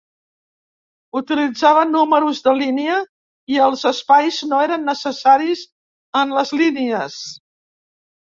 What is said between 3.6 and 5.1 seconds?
els espais no eren